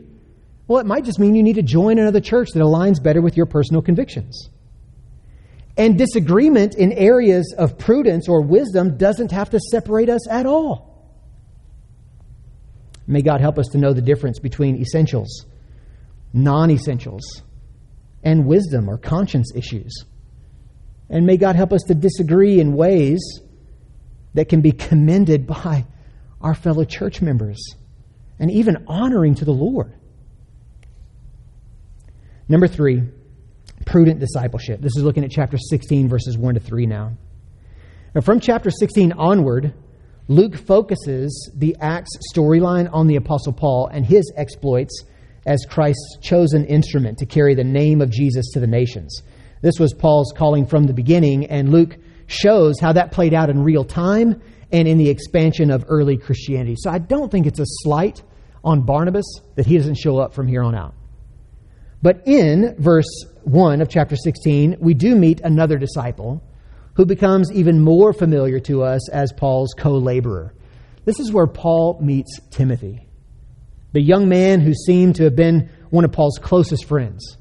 [0.66, 3.36] well, it might just mean you need to join another church that aligns better with
[3.36, 4.50] your personal convictions.
[5.76, 10.87] And disagreement in areas of prudence or wisdom doesn't have to separate us at all.
[13.08, 15.46] May God help us to know the difference between essentials,
[16.34, 17.42] non essentials,
[18.22, 20.04] and wisdom or conscience issues.
[21.08, 23.40] And may God help us to disagree in ways
[24.34, 25.86] that can be commended by
[26.42, 27.58] our fellow church members
[28.38, 29.94] and even honoring to the Lord.
[32.46, 33.02] Number three,
[33.86, 34.82] prudent discipleship.
[34.82, 37.16] This is looking at chapter 16, verses 1 to 3 now.
[38.14, 39.72] Now, from chapter 16 onward,
[40.30, 45.02] Luke focuses the Acts storyline on the Apostle Paul and his exploits
[45.46, 49.22] as Christ's chosen instrument to carry the name of Jesus to the nations.
[49.62, 53.62] This was Paul's calling from the beginning, and Luke shows how that played out in
[53.62, 56.76] real time and in the expansion of early Christianity.
[56.76, 58.22] So I don't think it's a slight
[58.62, 60.94] on Barnabas that he doesn't show up from here on out.
[62.02, 66.42] But in verse 1 of chapter 16, we do meet another disciple
[66.98, 70.52] who becomes even more familiar to us as Paul's co laborer.
[71.06, 73.08] This is where Paul meets Timothy
[73.92, 77.38] the young man who seemed to have been one of Paul's closest friends.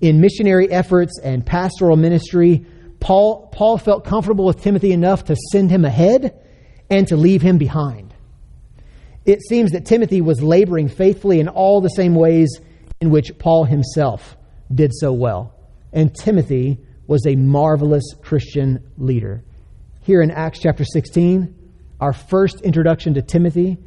[0.00, 2.64] In missionary efforts and pastoral ministry,
[3.00, 6.38] Paul, Paul felt comfortable with Timothy enough to send him ahead
[6.88, 8.14] and to leave him behind.
[9.26, 12.60] It seems that Timothy was laboring faithfully in all the same ways
[13.00, 14.36] in which Paul himself
[14.72, 15.54] did so well.
[15.92, 16.78] And Timothy
[17.10, 19.42] was a marvelous Christian leader.
[20.02, 21.52] Here in Acts chapter 16,
[22.00, 23.78] our first introduction to Timothy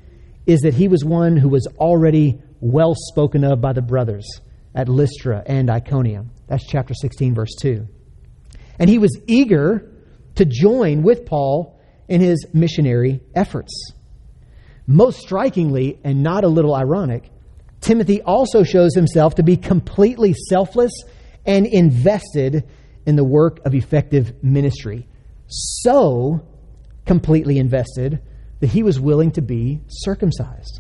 [0.46, 4.30] is that he was one who was already well spoken of by the brothers
[4.76, 6.32] at Lystra and Iconium.
[6.48, 7.88] That's chapter 16, verse 2.
[8.78, 9.90] And he was eager
[10.36, 13.94] to join with Paul in his missionary efforts.
[14.86, 17.32] Most strikingly, and not a little ironic,
[17.80, 20.92] Timothy also shows himself to be completely selfless
[21.46, 22.66] and invested
[23.06, 25.08] in the work of effective ministry.
[25.48, 26.46] So
[27.06, 28.22] completely invested
[28.60, 30.80] that he was willing to be circumcised.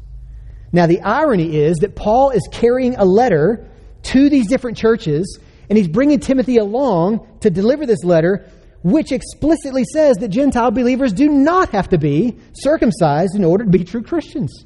[0.72, 3.70] Now, the irony is that Paul is carrying a letter
[4.04, 8.50] to these different churches, and he's bringing Timothy along to deliver this letter,
[8.82, 13.70] which explicitly says that Gentile believers do not have to be circumcised in order to
[13.70, 14.66] be true Christians.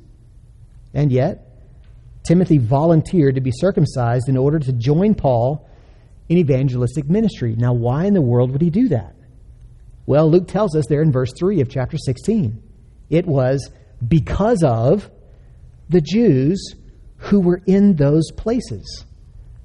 [0.94, 1.44] And yet,
[2.26, 5.67] Timothy volunteered to be circumcised in order to join Paul
[6.30, 7.56] in evangelistic ministry.
[7.58, 9.16] Now, why in the world would he do that?
[10.06, 12.62] Well, Luke tells us there in verse 3 of chapter 16.
[13.10, 13.70] It was
[14.06, 15.10] because of
[15.90, 16.76] the Jews
[17.18, 19.06] who were in those places.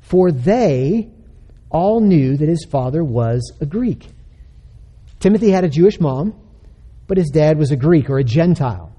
[0.00, 1.10] For they
[1.70, 4.08] all knew that his father was a Greek.
[5.20, 6.34] Timothy had a Jewish mom,
[7.06, 8.94] but his dad was a Greek or a Gentile.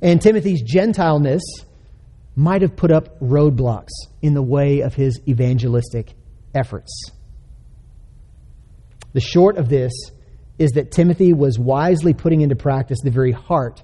[0.00, 1.42] And Timothy's Gentileness
[2.36, 6.14] might have put up roadblocks in the way of his evangelistic
[6.54, 7.10] efforts.
[9.14, 9.92] The short of this
[10.58, 13.82] is that Timothy was wisely putting into practice the very heart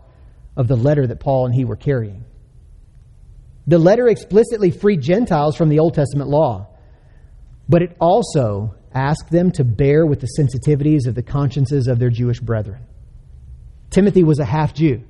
[0.57, 2.24] of the letter that Paul and he were carrying.
[3.66, 6.68] The letter explicitly freed Gentiles from the Old Testament law,
[7.68, 12.11] but it also asked them to bear with the sensitivities of the consciences of their
[12.11, 12.84] Jewish brethren.
[13.88, 15.05] Timothy was a half Jew.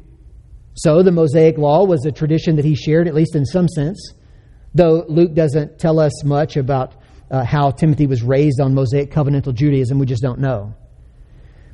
[0.75, 4.15] So the Mosaic law was a tradition that he shared, at least in some sense,
[4.75, 6.95] though Luke doesn't tell us much about
[7.31, 9.99] uh, how Timothy was raised on Mosaic covenantal Judaism.
[9.99, 10.75] We just don't know.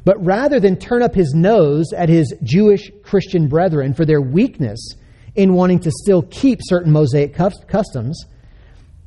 [0.05, 4.95] But rather than turn up his nose at his Jewish Christian brethren for their weakness
[5.35, 8.25] in wanting to still keep certain Mosaic customs,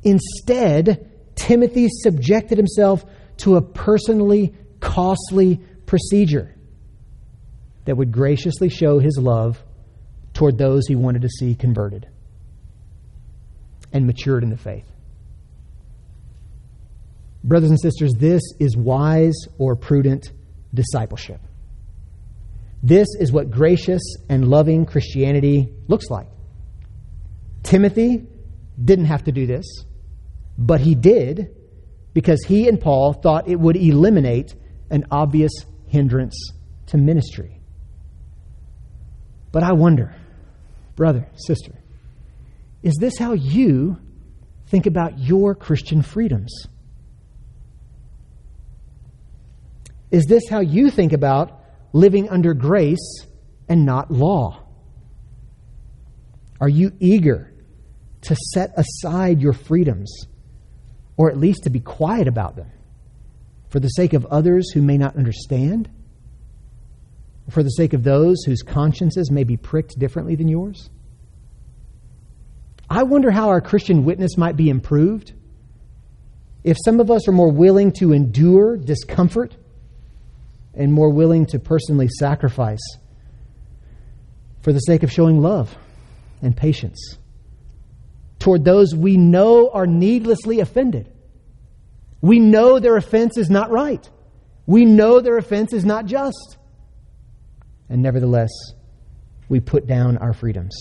[0.04, 3.04] instead, Timothy subjected himself
[3.38, 6.54] to a personally costly procedure
[7.84, 9.62] that would graciously show his love
[10.34, 12.08] toward those he wanted to see converted
[13.92, 14.86] and matured in the faith.
[17.44, 20.30] Brothers and sisters, this is wise or prudent
[20.72, 21.40] discipleship.
[22.82, 26.28] This is what gracious and loving Christianity looks like.
[27.62, 28.26] Timothy
[28.82, 29.66] didn't have to do this,
[30.58, 31.54] but he did
[32.14, 34.54] because he and Paul thought it would eliminate
[34.90, 35.52] an obvious
[35.86, 36.52] hindrance
[36.86, 37.60] to ministry.
[39.52, 40.14] But I wonder,
[41.02, 41.72] brother, sister,
[42.84, 43.98] is this how you
[44.68, 46.68] think about your Christian freedoms?
[50.12, 51.58] Is this how you think about
[51.92, 53.26] living under grace
[53.68, 54.62] and not law?
[56.60, 57.52] Are you eager
[58.20, 60.28] to set aside your freedoms,
[61.16, 62.70] or at least to be quiet about them,
[63.70, 65.90] for the sake of others who may not understand?
[67.50, 70.90] For the sake of those whose consciences may be pricked differently than yours?
[72.88, 75.32] I wonder how our Christian witness might be improved
[76.64, 79.56] if some of us are more willing to endure discomfort
[80.74, 82.82] and more willing to personally sacrifice
[84.60, 85.76] for the sake of showing love
[86.40, 87.18] and patience
[88.42, 91.08] toward those we know are needlessly offended.
[92.20, 94.08] We know their offense is not right.
[94.66, 96.56] We know their offense is not just.
[97.88, 98.50] And nevertheless,
[99.48, 100.74] we put down our freedoms,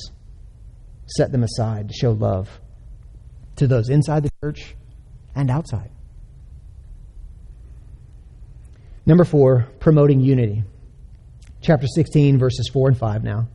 [1.06, 2.62] set them aside to show love
[3.58, 4.76] to those inside the church
[5.36, 5.92] and outside.
[9.06, 10.64] Number four, promoting unity.
[11.62, 13.48] Chapter 16, verses 4 and 5 now.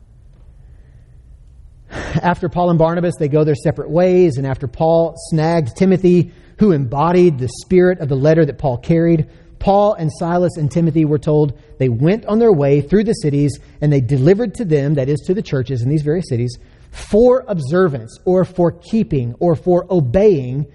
[1.89, 6.71] After Paul and Barnabas, they go their separate ways, and after Paul snagged Timothy, who
[6.71, 9.29] embodied the spirit of the letter that Paul carried,
[9.59, 13.59] Paul and Silas and Timothy were told they went on their way through the cities
[13.81, 16.57] and they delivered to them, that is, to the churches in these various cities,
[16.91, 20.65] for observance or for keeping or for obeying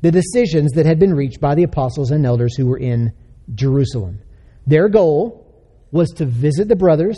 [0.00, 3.12] the decisions that had been reached by the apostles and elders who were in
[3.54, 4.20] Jerusalem.
[4.66, 5.46] Their goal
[5.90, 7.16] was to visit the brothers,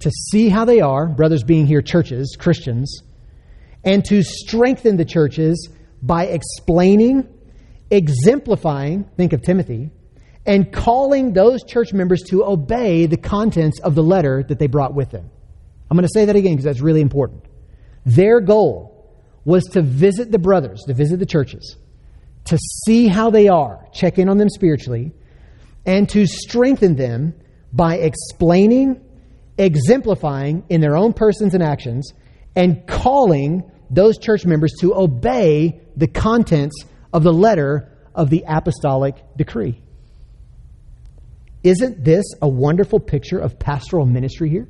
[0.00, 3.02] to see how they are, brothers being here churches, Christians,
[3.84, 5.70] and to strengthen the churches
[6.02, 7.26] by explaining,
[7.90, 9.90] exemplifying, think of Timothy,
[10.46, 14.94] and calling those church members to obey the contents of the letter that they brought
[14.94, 15.28] with them.
[15.90, 17.44] I'm going to say that again because that's really important.
[18.04, 18.92] Their goal
[19.44, 21.76] was to visit the brothers, to visit the churches,
[22.46, 25.12] to see how they are, check in on them spiritually,
[25.84, 27.34] and to strengthen them
[27.72, 29.00] by explaining,
[29.58, 32.12] exemplifying in their own persons and actions,
[32.54, 39.16] and calling those church members to obey the contents of the letter of the apostolic
[39.36, 39.80] decree.
[41.66, 44.68] Isn't this a wonderful picture of pastoral ministry here?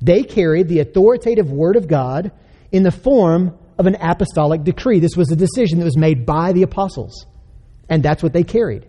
[0.00, 2.30] They carried the authoritative word of God
[2.70, 5.00] in the form of an apostolic decree.
[5.00, 7.26] This was a decision that was made by the apostles.
[7.88, 8.86] And that's what they carried.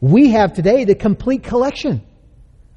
[0.00, 2.00] We have today the complete collection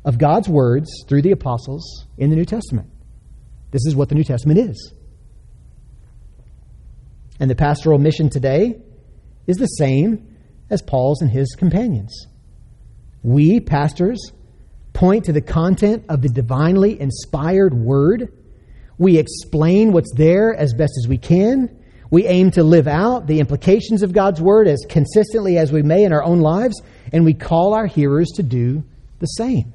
[0.03, 2.89] of God's words through the apostles in the New Testament.
[3.71, 4.93] This is what the New Testament is.
[7.39, 8.81] And the pastoral mission today
[9.47, 10.32] is the same
[10.69, 12.27] as Paul's and his companions.
[13.21, 14.31] We, pastors,
[14.93, 18.31] point to the content of the divinely inspired word.
[18.97, 21.79] We explain what's there as best as we can.
[22.11, 26.03] We aim to live out the implications of God's word as consistently as we may
[26.03, 26.79] in our own lives,
[27.11, 28.83] and we call our hearers to do
[29.19, 29.73] the same.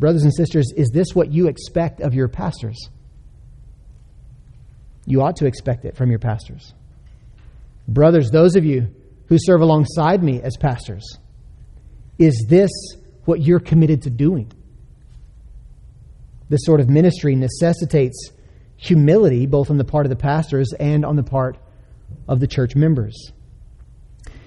[0.00, 2.88] Brothers and sisters, is this what you expect of your pastors?
[5.06, 6.74] You ought to expect it from your pastors.
[7.86, 8.88] Brothers, those of you
[9.26, 11.18] who serve alongside me as pastors,
[12.18, 12.70] is this
[13.24, 14.50] what you're committed to doing?
[16.48, 18.30] This sort of ministry necessitates
[18.76, 21.56] humility, both on the part of the pastors and on the part
[22.28, 23.32] of the church members.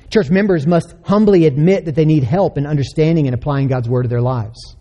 [0.10, 4.04] Church members must humbly admit that they need help in understanding and applying God's word
[4.04, 4.76] to their lives.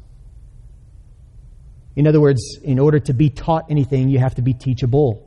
[1.96, 5.26] In other words, in order to be taught anything, you have to be teachable.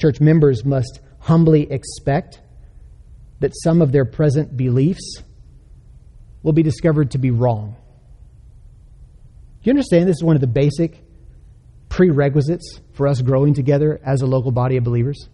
[0.00, 2.40] Church members must humbly expect
[3.40, 5.22] that some of their present beliefs
[6.42, 7.76] will be discovered to be wrong.
[9.62, 11.04] Do you understand this is one of the basic
[11.90, 15.28] prerequisites for us growing together as a local body of believers?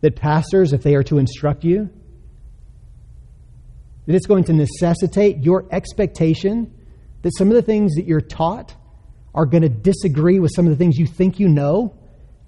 [0.00, 1.90] That pastors, if they are to instruct you,
[4.06, 6.72] that it's going to necessitate your expectation
[7.20, 8.74] that some of the things that you're taught
[9.34, 11.94] are going to disagree with some of the things you think you know,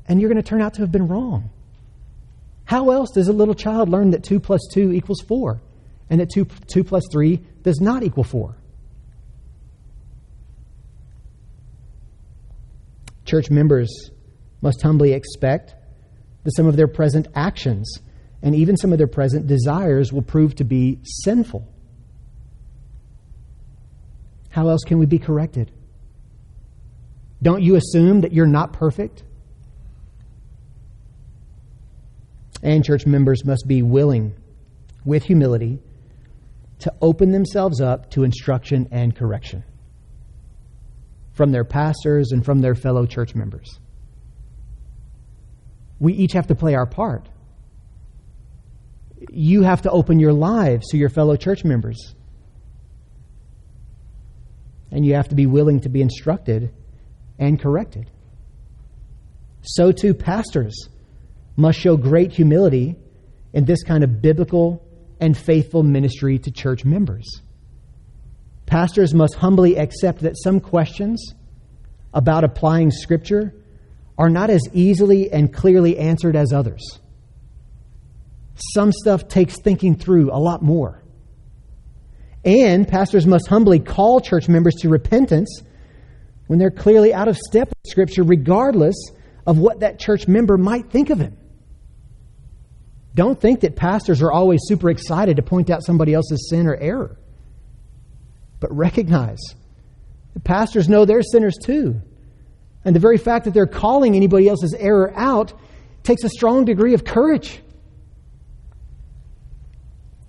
[0.07, 1.51] and you're going to turn out to have been wrong.
[2.65, 5.61] How else does a little child learn that 2 plus 2 equals 4
[6.11, 8.57] and that 2, 2 plus 3 does not equal 4?
[13.25, 14.11] Church members
[14.61, 15.75] must humbly expect
[16.45, 17.99] that some of their present actions
[18.43, 21.67] and even some of their present desires will prove to be sinful.
[24.51, 25.73] How else can we be corrected?
[27.43, 29.25] Don't you assume that you're not perfect?
[32.65, 34.35] And church members must be willing,
[35.05, 35.81] with humility,
[36.81, 39.63] to open themselves up to instruction and correction
[41.35, 43.79] from their pastors and from their fellow church members.
[46.01, 47.29] We each have to play our part.
[49.31, 52.15] You have to open your lives to your fellow church members.
[54.91, 56.73] And you have to be willing to be instructed
[57.39, 58.11] and corrected.
[59.63, 60.89] So, too, pastors
[61.57, 62.97] must show great humility
[63.53, 64.85] in this kind of biblical
[65.21, 67.25] and faithful ministry to church members.
[68.67, 71.35] Pastors must humbly accept that some questions
[72.13, 73.55] about applying Scripture
[74.17, 76.99] are not as easily and clearly answered as others.
[78.73, 81.03] Some stuff takes thinking through a lot more.
[82.45, 85.63] And pastors must humbly call church members to repentance
[86.47, 88.97] when they're clearly out of step with Scripture, regardless
[89.47, 91.37] of what that church member might think of him.
[93.15, 96.75] Don't think that pastors are always super excited to point out somebody else's sin or
[96.75, 97.17] error.
[98.61, 99.41] But recognize
[100.33, 102.01] the pastors know they're sinners too.
[102.85, 105.53] And the very fact that they're calling anybody else's error out
[106.03, 107.61] takes a strong degree of courage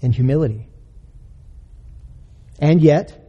[0.02, 0.68] and humility.
[2.60, 3.20] And yet,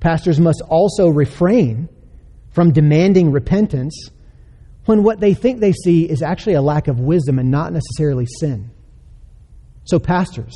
[0.00, 1.88] pastors must also refrain
[2.50, 4.10] from demanding repentance
[4.84, 8.26] when what they think they see is actually a lack of wisdom and not necessarily
[8.38, 8.70] sin.
[9.88, 10.54] So, pastors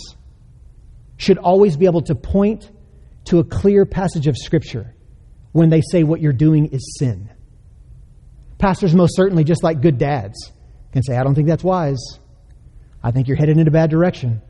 [1.16, 2.70] should always be able to point
[3.24, 4.94] to a clear passage of Scripture
[5.52, 7.30] when they say what you're doing is sin.
[8.58, 10.52] Pastors, most certainly, just like good dads,
[10.92, 12.02] can say, I don't think that's wise.
[13.02, 14.42] I think you're headed in a bad direction.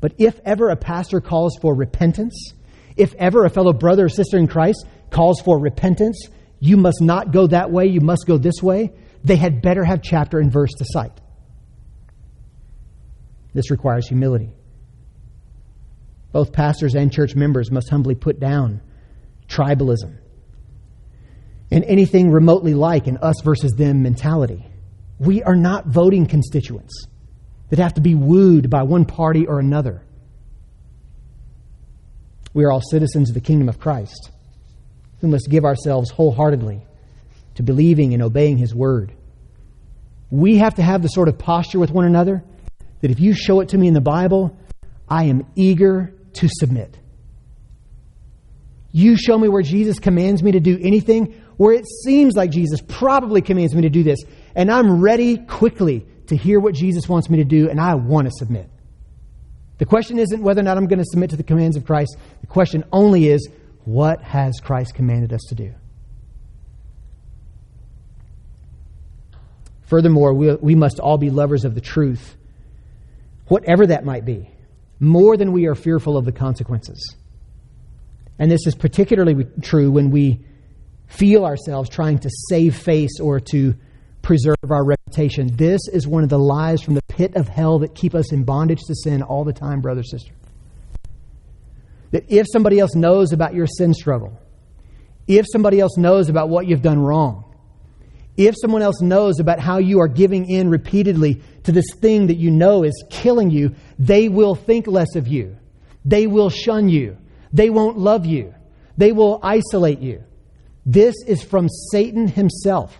[0.00, 2.54] But if ever a pastor calls for repentance,
[2.96, 6.28] if ever a fellow brother or sister in Christ calls for repentance,
[6.60, 8.92] you must not go that way, you must go this way,
[9.22, 11.20] they had better have chapter and verse to cite.
[13.54, 14.50] This requires humility.
[16.32, 18.82] Both pastors and church members must humbly put down
[19.48, 20.18] tribalism
[21.70, 24.66] and anything remotely like an us versus them mentality.
[25.18, 27.06] We are not voting constituents
[27.70, 30.02] that have to be wooed by one party or another.
[32.54, 34.30] We are all citizens of the kingdom of Christ
[35.20, 36.82] who must give ourselves wholeheartedly
[37.56, 39.12] to believing and obeying his word.
[40.30, 42.44] We have to have the sort of posture with one another
[43.00, 44.56] that if you show it to me in the Bible,
[45.08, 46.98] I am eager to submit.
[48.92, 52.80] You show me where Jesus commands me to do anything, where it seems like Jesus
[52.80, 54.20] probably commands me to do this,
[54.54, 58.26] and I'm ready quickly to hear what Jesus wants me to do, and I want
[58.26, 58.68] to submit.
[59.78, 62.16] The question isn't whether or not I'm going to submit to the commands of Christ.
[62.40, 63.48] The question only is,
[63.84, 65.74] what has Christ commanded us to do?
[69.82, 72.36] Furthermore, we, we must all be lovers of the truth,
[73.48, 74.50] whatever that might be,
[75.00, 77.16] more than we are fearful of the consequences.
[78.38, 80.44] And this is particularly true when we
[81.08, 83.74] feel ourselves trying to save face or to
[84.22, 85.56] preserve our reputation.
[85.56, 88.44] This is one of the lies from the pit of hell that keep us in
[88.44, 90.32] bondage to sin all the time, brother, sister.
[92.10, 94.38] That if somebody else knows about your sin struggle,
[95.26, 97.44] if somebody else knows about what you've done wrong,
[98.38, 102.36] if someone else knows about how you are giving in repeatedly to this thing that
[102.36, 105.56] you know is killing you, they will think less of you.
[106.04, 107.18] They will shun you.
[107.52, 108.54] They won't love you.
[108.96, 110.22] They will isolate you.
[110.86, 112.98] This is from Satan himself,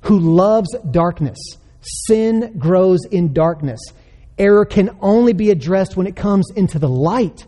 [0.00, 1.38] who loves darkness.
[1.82, 3.80] Sin grows in darkness.
[4.38, 7.46] Error can only be addressed when it comes into the light.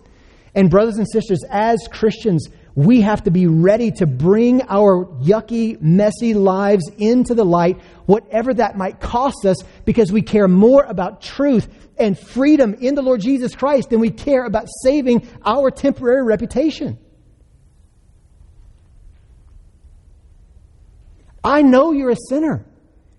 [0.55, 5.81] And, brothers and sisters, as Christians, we have to be ready to bring our yucky,
[5.81, 11.21] messy lives into the light, whatever that might cost us, because we care more about
[11.21, 11.69] truth
[11.99, 16.99] and freedom in the Lord Jesus Christ than we care about saving our temporary reputation.
[21.43, 22.67] I know you're a sinner.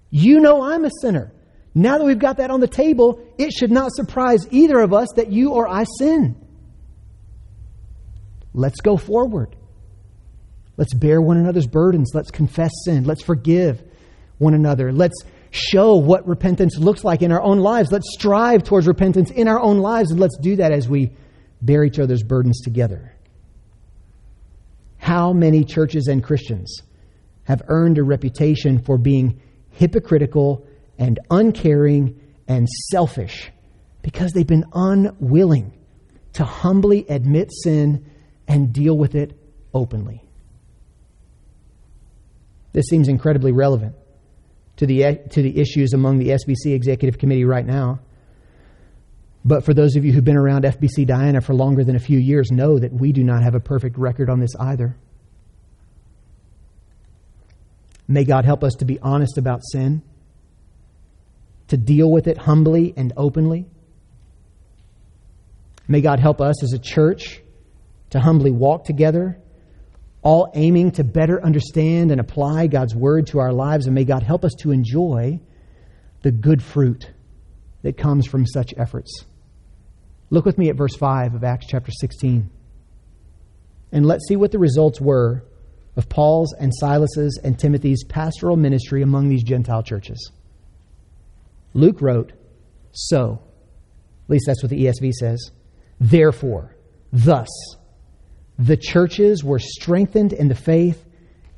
[0.10, 1.34] You know I'm a sinner.
[1.74, 5.08] Now that we've got that on the table, it should not surprise either of us
[5.16, 6.36] that you or I sin.
[8.54, 9.56] Let's go forward.
[10.78, 12.12] Let's bear one another's burdens.
[12.14, 13.04] Let's confess sin.
[13.04, 13.84] Let's forgive
[14.38, 14.92] one another.
[14.92, 17.92] Let's show what repentance looks like in our own lives.
[17.92, 21.12] Let's strive towards repentance in our own lives, and let's do that as we
[21.62, 23.14] bear each other's burdens together.
[24.98, 26.82] How many churches and Christians
[27.44, 29.42] have earned a reputation for being
[29.72, 30.66] hypocritical
[30.98, 33.52] and uncaring and selfish
[34.02, 35.74] Because they've been unwilling
[36.34, 38.11] to humbly admit sin
[38.52, 39.32] and deal with it
[39.74, 40.22] openly.
[42.74, 43.96] This seems incredibly relevant
[44.78, 48.00] to the, to the issues among the SBC Executive Committee right now.
[49.46, 52.20] But for those of you who've been around FBC Diana for longer than a few
[52.20, 54.98] years, know that we do not have a perfect record on this either.
[58.08, 60.02] May God help us to be honest about sin,
[61.70, 63.66] to deal with it humbly and openly.
[65.88, 67.41] May God help us as a church
[68.12, 69.40] to humbly walk together,
[70.22, 73.88] all aiming to better understand and apply God's word to our lives.
[73.88, 75.40] And may God help us to enjoy
[76.22, 77.10] the good fruit
[77.82, 79.26] that comes from such efforts.
[80.30, 82.50] Look with me at verse 5 of Acts chapter 16.
[83.92, 85.44] And let's see what the results were
[85.98, 90.32] of Paul's and Silas's and Timothy's pastoral ministry among these Gentile churches.
[91.74, 92.32] Luke wrote,
[92.92, 93.42] So,
[94.26, 95.52] at least that's what the ESV says,
[96.00, 96.76] therefore,
[97.12, 97.50] thus,
[98.62, 101.04] the churches were strengthened in the faith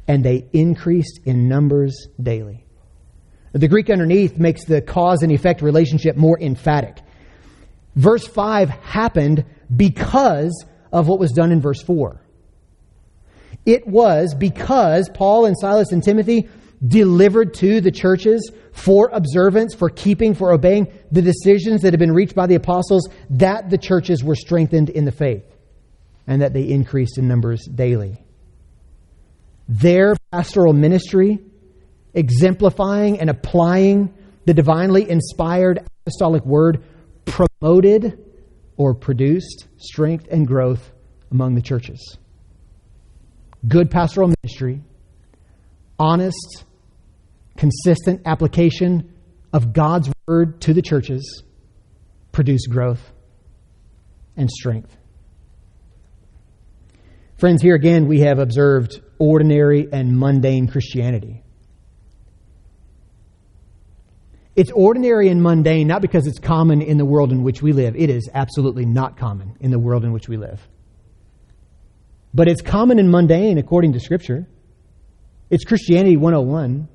[0.07, 2.65] and they increased in numbers daily.
[3.51, 6.97] The Greek underneath makes the cause and effect relationship more emphatic.
[7.95, 9.43] Verse 5 happened
[9.75, 12.21] because of what was done in verse 4.
[13.65, 16.49] It was because Paul and Silas and Timothy
[16.85, 22.13] delivered to the churches for observance, for keeping, for obeying the decisions that had been
[22.13, 25.52] reached by the apostles, that the churches were strengthened in the faith
[26.27, 28.23] and that they increased in numbers daily.
[29.67, 31.39] Their pastoral ministry,
[32.13, 34.13] exemplifying and applying
[34.45, 36.83] the divinely inspired apostolic word,
[37.25, 38.19] promoted
[38.77, 40.91] or produced strength and growth
[41.31, 42.17] among the churches.
[43.67, 44.81] Good pastoral ministry,
[45.97, 46.65] honest,
[47.55, 49.13] consistent application
[49.53, 51.43] of God's word to the churches
[52.31, 53.13] produce growth
[54.35, 54.97] and strength.
[57.43, 61.43] Friends, here again we have observed ordinary and mundane Christianity.
[64.55, 67.97] It's ordinary and mundane not because it's common in the world in which we live.
[67.97, 70.65] It is absolutely not common in the world in which we live.
[72.33, 74.47] But it's common and mundane according to Scripture.
[75.49, 76.87] It's Christianity 101.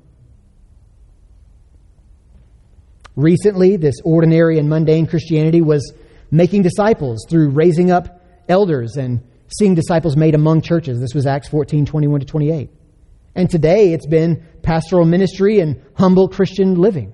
[3.15, 5.93] Recently, this ordinary and mundane Christianity was
[6.31, 8.19] making disciples through raising up
[8.49, 10.99] elders and seeing disciples made among churches.
[10.99, 12.69] This was Acts 14 21 to 28.
[13.35, 17.13] And today it's been pastoral ministry and humble Christian living.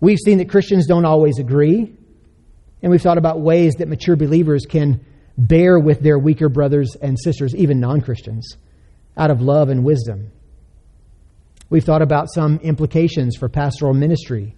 [0.00, 1.94] We've seen that Christians don't always agree,
[2.82, 5.04] and we've thought about ways that mature believers can
[5.36, 8.56] bear with their weaker brothers and sisters, even non Christians,
[9.16, 10.32] out of love and wisdom.
[11.68, 14.56] We've thought about some implications for pastoral ministry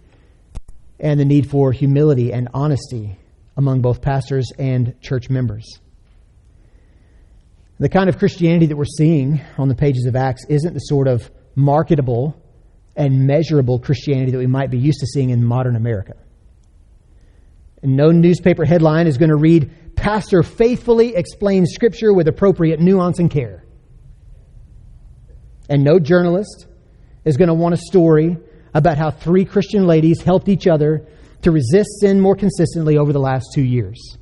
[0.98, 3.18] and the need for humility and honesty
[3.56, 5.81] among both pastors and church members.
[7.82, 11.08] The kind of Christianity that we're seeing on the pages of Acts isn't the sort
[11.08, 12.40] of marketable
[12.94, 16.14] and measurable Christianity that we might be used to seeing in modern America.
[17.82, 23.18] And no newspaper headline is going to read, Pastor faithfully explains Scripture with appropriate nuance
[23.18, 23.64] and care.
[25.68, 26.68] And no journalist
[27.24, 28.36] is going to want a story
[28.72, 31.08] about how three Christian ladies helped each other
[31.40, 34.18] to resist sin more consistently over the last two years.